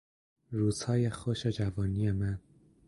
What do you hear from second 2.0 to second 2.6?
من